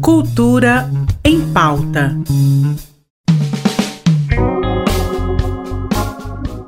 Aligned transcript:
Cultura 0.00 0.90
em 1.24 1.40
pauta. 1.52 2.16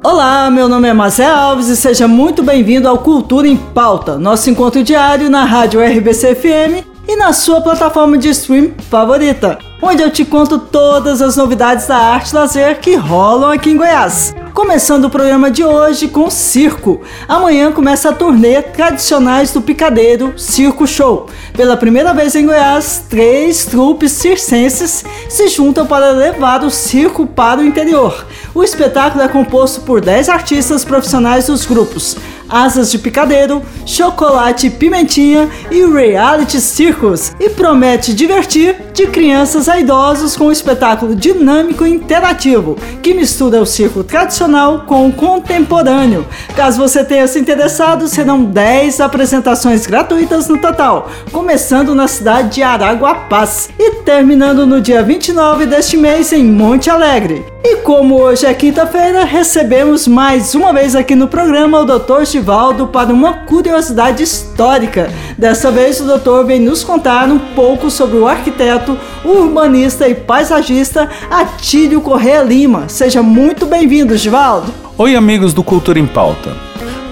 Olá, 0.02 0.50
meu 0.50 0.68
nome 0.68 0.88
é 0.88 0.92
Marcel 0.92 1.34
Alves 1.34 1.68
e 1.68 1.76
seja 1.76 2.08
muito 2.08 2.42
bem-vindo 2.42 2.88
ao 2.88 2.98
Cultura 2.98 3.46
em 3.46 3.56
Pauta, 3.56 4.18
nosso 4.18 4.50
encontro 4.50 4.82
diário 4.82 5.28
na 5.28 5.44
Rádio 5.44 5.80
RBC 5.80 6.34
FM 6.34 6.86
e 7.08 7.16
na 7.16 7.32
sua 7.32 7.60
plataforma 7.60 8.16
de 8.16 8.28
stream 8.30 8.72
favorita, 8.88 9.58
onde 9.82 10.02
eu 10.02 10.10
te 10.10 10.24
conto 10.24 10.58
todas 10.58 11.20
as 11.20 11.36
novidades 11.36 11.86
da 11.86 11.96
arte 11.96 12.34
lazer 12.34 12.80
que 12.80 12.94
rolam 12.94 13.50
aqui 13.50 13.70
em 13.70 13.76
Goiás. 13.76 14.34
Começando 14.60 15.06
o 15.06 15.10
programa 15.10 15.50
de 15.50 15.64
hoje 15.64 16.06
com 16.06 16.28
circo. 16.28 17.00
Amanhã 17.26 17.72
começa 17.72 18.10
a 18.10 18.12
turnê 18.12 18.60
Tradicionais 18.60 19.54
do 19.54 19.62
Picadeiro 19.62 20.38
Circo 20.38 20.86
Show. 20.86 21.28
Pela 21.54 21.78
primeira 21.78 22.12
vez 22.12 22.34
em 22.34 22.44
Goiás, 22.44 23.02
três 23.08 23.64
trupes 23.64 24.12
circenses 24.12 25.02
se 25.30 25.48
juntam 25.48 25.86
para 25.86 26.10
levar 26.10 26.62
o 26.62 26.70
circo 26.70 27.26
para 27.26 27.62
o 27.62 27.64
interior. 27.64 28.26
O 28.54 28.62
espetáculo 28.62 29.24
é 29.24 29.28
composto 29.28 29.80
por 29.80 30.02
10 30.02 30.28
artistas 30.28 30.84
profissionais 30.84 31.46
dos 31.46 31.64
grupos 31.64 32.18
Asas 32.50 32.90
de 32.90 32.98
Picadeiro, 32.98 33.62
Chocolate 33.86 34.68
Pimentinha 34.70 35.48
e 35.70 35.86
Reality 35.86 36.60
Circus 36.60 37.32
e 37.38 37.48
promete 37.48 38.12
divertir 38.12 38.76
de 38.92 39.06
crianças 39.06 39.68
a 39.68 39.78
idosos 39.78 40.36
com 40.36 40.46
um 40.46 40.52
espetáculo 40.52 41.14
dinâmico 41.14 41.86
e 41.86 41.90
interativo 41.90 42.76
que 43.10 43.14
mistura 43.14 43.60
o 43.60 43.66
circo 43.66 44.04
tradicional 44.04 44.84
com 44.86 45.08
o 45.08 45.12
contemporâneo. 45.12 46.24
Caso 46.54 46.78
você 46.78 47.02
tenha 47.02 47.26
se 47.26 47.40
interessado, 47.40 48.06
serão 48.06 48.44
10 48.44 49.00
apresentações 49.00 49.84
gratuitas 49.84 50.46
no 50.46 50.58
total, 50.58 51.10
começando 51.32 51.92
na 51.92 52.06
cidade 52.06 52.54
de 52.54 52.62
Araguapaz 52.62 53.68
e 53.76 53.96
terminando 54.02 54.64
no 54.64 54.80
dia 54.80 55.02
29 55.02 55.66
deste 55.66 55.96
mês 55.96 56.32
em 56.32 56.44
Monte 56.44 56.88
Alegre. 56.88 57.44
E 57.64 57.76
como 57.78 58.18
hoje 58.18 58.46
é 58.46 58.54
quinta-feira, 58.54 59.24
recebemos 59.24 60.06
mais 60.06 60.54
uma 60.54 60.72
vez 60.72 60.94
aqui 60.94 61.14
no 61.14 61.26
programa 61.28 61.80
o 61.80 61.84
Dr. 61.84 62.24
Givaldo 62.24 62.86
para 62.86 63.12
uma 63.12 63.44
curiosidade 63.44 64.22
histórica. 64.22 65.10
Dessa 65.40 65.70
vez 65.70 65.98
o 65.98 66.04
doutor 66.04 66.44
vem 66.44 66.60
nos 66.60 66.84
contar 66.84 67.30
um 67.30 67.38
pouco 67.38 67.90
sobre 67.90 68.18
o 68.18 68.28
arquiteto, 68.28 68.98
urbanista 69.24 70.06
e 70.06 70.14
paisagista 70.14 71.08
Atílio 71.30 72.02
Correa 72.02 72.42
Lima. 72.42 72.90
Seja 72.90 73.22
muito 73.22 73.64
bem-vindo, 73.64 74.18
Givaldo. 74.18 74.70
Oi, 74.98 75.16
amigos 75.16 75.54
do 75.54 75.64
Cultura 75.64 75.98
em 75.98 76.06
Pauta. 76.06 76.54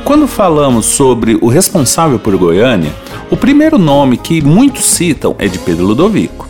Quando 0.04 0.28
falamos 0.28 0.84
sobre 0.84 1.38
o 1.40 1.48
responsável 1.48 2.18
por 2.18 2.36
Goiânia, 2.36 2.92
o 3.30 3.36
primeiro 3.36 3.78
nome 3.78 4.18
que 4.18 4.42
muitos 4.42 4.84
citam 4.84 5.34
é 5.38 5.48
de 5.48 5.58
Pedro 5.58 5.86
Ludovico. 5.86 6.46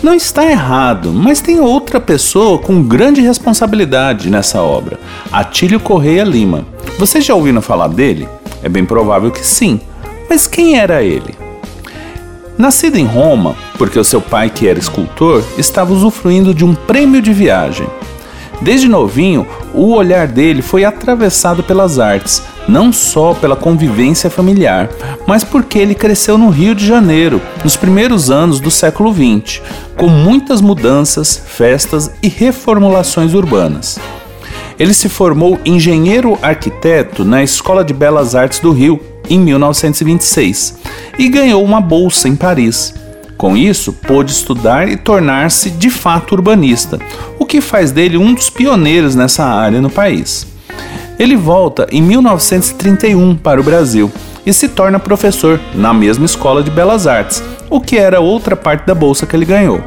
Não 0.00 0.14
está 0.14 0.48
errado, 0.48 1.12
mas 1.12 1.40
tem 1.40 1.58
outra 1.58 1.98
pessoa 1.98 2.60
com 2.60 2.80
grande 2.80 3.20
responsabilidade 3.20 4.30
nessa 4.30 4.62
obra, 4.62 5.00
Atílio 5.32 5.80
Correia 5.80 6.22
Lima. 6.22 6.64
Vocês 6.96 7.24
já 7.24 7.34
ouviram 7.34 7.60
falar 7.60 7.88
dele? 7.88 8.28
É 8.62 8.68
bem 8.68 8.84
provável 8.84 9.32
que 9.32 9.44
sim. 9.44 9.80
Mas 10.28 10.46
quem 10.46 10.78
era 10.78 11.02
ele? 11.02 11.34
Nascido 12.56 12.96
em 12.96 13.04
Roma, 13.04 13.54
porque 13.76 13.98
o 13.98 14.04
seu 14.04 14.20
pai, 14.20 14.50
que 14.50 14.66
era 14.66 14.78
escultor, 14.78 15.44
estava 15.56 15.92
usufruindo 15.92 16.52
de 16.52 16.64
um 16.64 16.74
prêmio 16.74 17.22
de 17.22 17.32
viagem. 17.32 17.86
Desde 18.60 18.88
novinho, 18.88 19.46
o 19.72 19.92
olhar 19.92 20.26
dele 20.26 20.60
foi 20.60 20.84
atravessado 20.84 21.62
pelas 21.62 22.00
artes, 22.00 22.42
não 22.66 22.92
só 22.92 23.32
pela 23.32 23.54
convivência 23.54 24.28
familiar, 24.28 24.90
mas 25.26 25.44
porque 25.44 25.78
ele 25.78 25.94
cresceu 25.94 26.36
no 26.36 26.50
Rio 26.50 26.74
de 26.74 26.84
Janeiro, 26.84 27.40
nos 27.62 27.76
primeiros 27.76 28.30
anos 28.30 28.58
do 28.58 28.70
século 28.70 29.14
XX, 29.14 29.62
com 29.96 30.08
muitas 30.08 30.60
mudanças, 30.60 31.36
festas 31.36 32.10
e 32.20 32.28
reformulações 32.28 33.32
urbanas. 33.32 33.98
Ele 34.78 34.94
se 34.94 35.08
formou 35.08 35.58
engenheiro 35.64 36.38
arquiteto 36.40 37.24
na 37.24 37.42
Escola 37.42 37.84
de 37.84 37.92
Belas 37.92 38.34
Artes 38.34 38.60
do 38.60 38.70
Rio 38.70 39.00
em 39.28 39.38
1926 39.38 40.78
e 41.18 41.28
ganhou 41.28 41.64
uma 41.64 41.80
bolsa 41.80 42.28
em 42.28 42.36
Paris. 42.36 42.94
Com 43.36 43.56
isso, 43.56 43.92
pôde 43.92 44.32
estudar 44.32 44.88
e 44.88 44.96
tornar-se 44.96 45.70
de 45.70 45.90
fato 45.90 46.32
urbanista, 46.32 46.98
o 47.38 47.46
que 47.46 47.60
faz 47.60 47.90
dele 47.92 48.16
um 48.16 48.34
dos 48.34 48.50
pioneiros 48.50 49.14
nessa 49.14 49.44
área 49.44 49.80
no 49.80 49.90
país. 49.90 50.46
Ele 51.18 51.36
volta 51.36 51.86
em 51.90 52.00
1931 52.00 53.36
para 53.36 53.60
o 53.60 53.64
Brasil 53.64 54.10
e 54.46 54.52
se 54.52 54.68
torna 54.68 54.98
professor 54.98 55.60
na 55.74 55.92
mesma 55.92 56.24
escola 56.24 56.62
de 56.62 56.70
belas 56.70 57.06
artes, 57.06 57.42
o 57.68 57.80
que 57.80 57.96
era 57.96 58.20
outra 58.20 58.56
parte 58.56 58.86
da 58.86 58.94
bolsa 58.94 59.26
que 59.26 59.34
ele 59.34 59.44
ganhou. 59.44 59.82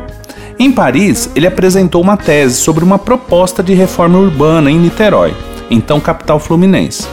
Em 0.62 0.72
Paris, 0.72 1.28
ele 1.36 1.48
apresentou 1.48 2.00
uma 2.00 2.16
tese 2.16 2.58
sobre 2.58 2.84
uma 2.84 3.00
proposta 3.00 3.64
de 3.64 3.74
reforma 3.74 4.20
urbana 4.20 4.70
em 4.70 4.78
Niterói, 4.78 5.36
então 5.72 6.00
capital 6.00 6.40
fluminense 6.40 7.08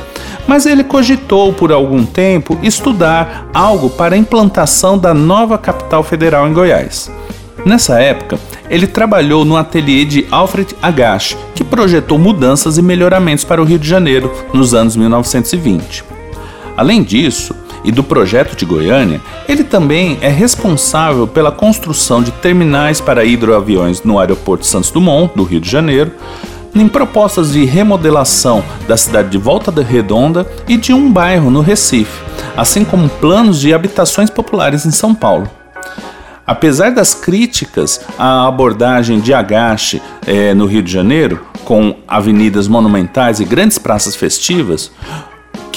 mas 0.47 0.65
ele 0.65 0.83
cogitou 0.83 1.53
por 1.53 1.71
algum 1.71 2.05
tempo 2.07 2.59
estudar 2.63 3.49
algo 3.53 3.91
para 3.91 4.15
a 4.15 4.19
implantação 4.19 4.97
da 4.97 5.13
nova 5.13 5.59
capital 5.59 6.03
federal 6.03 6.49
em 6.49 6.55
Goiás. 6.55 7.11
Nessa 7.67 8.01
época, 8.01 8.39
ele 8.71 8.87
trabalhou 8.87 9.45
no 9.45 9.59
ateliê 9.59 10.07
de 10.07 10.27
Alfred 10.31 10.75
Agache, 10.81 11.37
que 11.55 11.63
projetou 11.63 12.19
mudanças 12.19 12.79
e 12.79 12.83
melhoramentos 12.83 13.45
para 13.45 13.61
o 13.61 13.65
Rio 13.65 13.79
de 13.79 13.87
Janeiro 13.87 14.33
nos 14.55 14.73
anos 14.73 14.97
1920. 14.97 16.03
Além 16.75 17.03
disso, 17.03 17.55
e 17.89 17.91
do 17.91 18.05
projeto 18.05 18.55
de 18.55 18.67
Goiânia, 18.67 19.19
ele 19.49 19.65
também 19.65 20.19
é 20.21 20.29
responsável 20.29 21.27
pela 21.27 21.51
construção 21.51 22.23
de 22.23 22.31
terminais 22.31 23.01
para 23.01 23.25
hidroaviões 23.25 24.03
no 24.03 24.19
aeroporto 24.19 24.67
Santos 24.67 24.91
Dumont, 24.91 25.35
do 25.35 25.43
Rio 25.43 25.59
de 25.59 25.71
Janeiro, 25.71 26.13
em 26.75 26.87
propostas 26.87 27.53
de 27.53 27.65
remodelação 27.65 28.63
da 28.87 28.95
cidade 28.95 29.31
de 29.31 29.39
Volta 29.39 29.73
da 29.73 29.83
Redonda 29.83 30.47
e 30.69 30.77
de 30.77 30.93
um 30.93 31.11
bairro 31.11 31.51
no 31.51 31.63
Recife, 31.63 32.23
assim 32.55 32.85
como 32.85 33.09
planos 33.09 33.59
de 33.59 33.73
habitações 33.73 34.29
populares 34.29 34.85
em 34.85 34.91
São 34.91 35.15
Paulo. 35.15 35.51
Apesar 36.47 36.91
das 36.91 37.15
críticas 37.15 38.03
à 38.19 38.47
abordagem 38.47 39.19
de 39.19 39.33
Agache 39.33 40.03
eh, 40.27 40.53
no 40.53 40.67
Rio 40.67 40.83
de 40.83 40.93
Janeiro, 40.93 41.41
com 41.65 41.97
avenidas 42.07 42.69
monumentais 42.69 43.41
e 43.41 43.45
grandes 43.45 43.79
praças 43.79 44.15
festivas, 44.15 44.91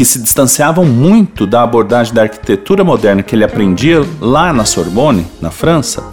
que 0.02 0.06
se 0.06 0.18
distanciavam 0.18 0.84
muito 0.84 1.46
da 1.46 1.62
abordagem 1.62 2.12
da 2.12 2.24
arquitetura 2.24 2.84
moderna 2.84 3.22
que 3.22 3.36
ele 3.36 3.44
aprendia 3.44 4.04
lá 4.20 4.52
na 4.52 4.66
Sorbonne, 4.66 5.28
na 5.40 5.52
França, 5.52 6.04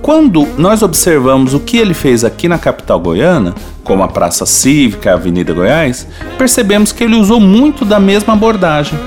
quando 0.00 0.48
nós 0.56 0.82
observamos 0.82 1.52
o 1.52 1.60
que 1.60 1.76
ele 1.76 1.92
fez 1.92 2.24
aqui 2.24 2.48
na 2.48 2.58
capital 2.58 2.98
goiana, 2.98 3.54
como 3.84 4.02
a 4.02 4.08
Praça 4.08 4.46
Cívica, 4.46 5.10
a 5.10 5.14
Avenida 5.16 5.52
Goiás, 5.52 6.06
percebemos 6.38 6.92
que 6.92 7.04
ele 7.04 7.14
usou 7.14 7.38
muito 7.38 7.84
da 7.84 8.00
mesma 8.00 8.32
abordagem. 8.32 8.98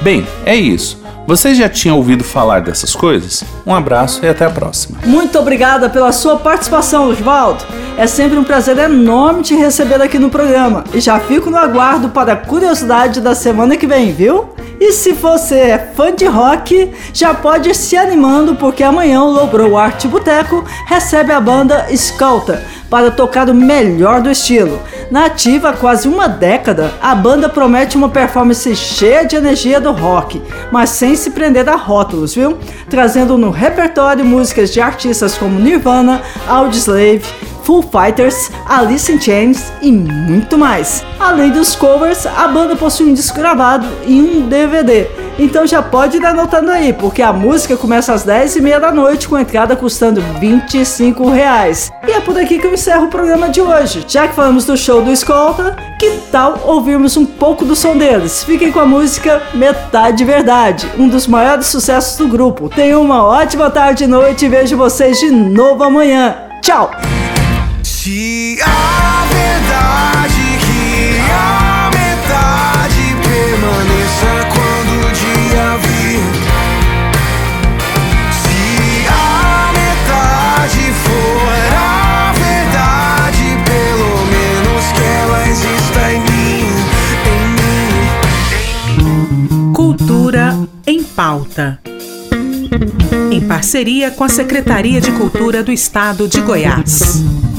Bem, 0.00 0.24
é 0.46 0.54
isso. 0.54 0.99
Vocês 1.26 1.56
já 1.56 1.68
tinham 1.68 1.96
ouvido 1.96 2.24
falar 2.24 2.60
dessas 2.60 2.94
coisas? 2.94 3.44
Um 3.64 3.74
abraço 3.74 4.24
e 4.24 4.28
até 4.28 4.44
a 4.44 4.50
próxima. 4.50 4.98
Muito 5.04 5.38
obrigada 5.38 5.88
pela 5.88 6.10
sua 6.12 6.36
participação, 6.36 7.08
Oswaldo. 7.08 7.64
É 7.96 8.06
sempre 8.06 8.38
um 8.38 8.44
prazer 8.44 8.76
enorme 8.78 9.42
te 9.42 9.54
receber 9.54 10.02
aqui 10.02 10.18
no 10.18 10.30
programa. 10.30 10.84
E 10.92 11.00
já 11.00 11.20
fico 11.20 11.50
no 11.50 11.56
aguardo 11.56 12.08
para 12.08 12.32
a 12.32 12.36
curiosidade 12.36 13.20
da 13.20 13.34
semana 13.34 13.76
que 13.76 13.86
vem, 13.86 14.12
viu? 14.12 14.48
E 14.80 14.92
se 14.92 15.12
você 15.12 15.56
é 15.56 15.92
fã 15.94 16.12
de 16.12 16.24
rock, 16.24 16.90
já 17.12 17.34
pode 17.34 17.68
ir 17.68 17.74
se 17.74 17.96
animando 17.96 18.54
porque 18.54 18.82
amanhã 18.82 19.22
o 19.22 19.30
Lobrow 19.30 19.76
Art 19.76 20.06
Boteco 20.06 20.64
recebe 20.86 21.32
a 21.32 21.40
banda 21.40 21.86
Scalta 21.94 22.64
para 22.90 23.10
tocar 23.10 23.48
o 23.48 23.54
melhor 23.54 24.20
do 24.20 24.30
estilo. 24.30 24.82
Na 25.10 25.26
ativa 25.26 25.70
há 25.70 25.72
quase 25.72 26.08
uma 26.08 26.28
década, 26.28 26.92
a 27.00 27.14
banda 27.14 27.48
promete 27.48 27.96
uma 27.96 28.08
performance 28.08 28.74
cheia 28.74 29.24
de 29.24 29.36
energia 29.36 29.80
do 29.80 29.92
rock, 29.92 30.42
mas 30.72 30.90
sem 30.90 31.14
se 31.14 31.30
prender 31.30 31.68
a 31.68 31.76
rótulos, 31.76 32.34
viu? 32.34 32.58
Trazendo 32.90 33.38
no 33.38 33.50
repertório 33.50 34.24
músicas 34.24 34.72
de 34.72 34.80
artistas 34.80 35.38
como 35.38 35.60
Nirvana, 35.60 36.20
Audioslave, 36.48 37.22
Foo 37.70 37.82
Fighters, 37.82 38.50
Alice 38.66 39.12
in 39.12 39.20
Chains 39.20 39.72
e 39.80 39.92
muito 39.92 40.58
mais. 40.58 41.04
Além 41.20 41.52
dos 41.52 41.76
covers, 41.76 42.26
a 42.26 42.48
banda 42.48 42.74
possui 42.74 43.06
um 43.06 43.14
disco 43.14 43.38
gravado 43.38 43.86
e 44.04 44.20
um 44.20 44.48
DVD. 44.48 45.06
Então 45.38 45.64
já 45.64 45.80
pode 45.80 46.16
ir 46.16 46.26
anotando 46.26 46.72
aí, 46.72 46.92
porque 46.92 47.22
a 47.22 47.32
música 47.32 47.76
começa 47.76 48.12
às 48.12 48.24
10 48.24 48.56
e 48.56 48.60
meia 48.60 48.80
da 48.80 48.90
noite 48.90 49.28
com 49.28 49.38
entrada 49.38 49.76
custando 49.76 50.20
25 50.40 51.30
reais. 51.30 51.92
E 52.08 52.10
é 52.10 52.18
por 52.18 52.36
aqui 52.36 52.58
que 52.58 52.66
eu 52.66 52.74
encerro 52.74 53.04
o 53.04 53.08
programa 53.08 53.48
de 53.48 53.60
hoje. 53.60 54.04
Já 54.08 54.26
que 54.26 54.34
falamos 54.34 54.64
do 54.64 54.76
show 54.76 55.00
do 55.00 55.12
Escolta, 55.12 55.76
que 55.96 56.10
tal 56.32 56.60
ouvirmos 56.64 57.16
um 57.16 57.24
pouco 57.24 57.64
do 57.64 57.76
som 57.76 57.96
deles? 57.96 58.42
Fiquem 58.42 58.72
com 58.72 58.80
a 58.80 58.84
música 58.84 59.40
Metade 59.54 60.24
Verdade, 60.24 60.90
um 60.98 61.06
dos 61.06 61.28
maiores 61.28 61.66
sucessos 61.66 62.18
do 62.18 62.26
grupo. 62.26 62.68
Tenham 62.68 63.00
uma 63.00 63.24
ótima 63.24 63.70
tarde 63.70 64.02
e 64.02 64.08
noite 64.08 64.46
e 64.46 64.48
vejo 64.48 64.76
vocês 64.76 65.20
de 65.20 65.30
novo 65.30 65.84
amanhã. 65.84 66.34
Tchau! 66.60 66.90
Se 68.02 68.56
a 68.62 69.26
verdade 69.26 70.58
que 70.64 71.20
a 71.30 71.90
metade 71.92 73.14
permaneça 73.22 74.32
quando 74.48 74.92
o 75.06 75.12
dia 75.12 75.76
vir. 75.82 76.24
Se 78.32 79.06
a 79.06 79.70
metade 79.74 80.84
for 81.04 81.60
a 81.76 82.32
verdade, 82.32 83.46
pelo 83.66 84.12
menos 84.32 84.82
que 84.94 85.04
ela 85.04 85.40
exista 85.46 86.02
em 86.10 86.20
mim, 86.22 86.64
em 87.36 87.44
mim. 89.58 89.72
Cultura 89.74 90.56
em 90.86 91.04
pauta. 91.04 91.78
Em 93.30 93.46
parceria 93.46 94.10
com 94.10 94.24
a 94.24 94.28
Secretaria 94.30 95.02
de 95.02 95.12
Cultura 95.12 95.62
do 95.62 95.70
Estado 95.70 96.26
de 96.26 96.40
Goiás. 96.40 97.49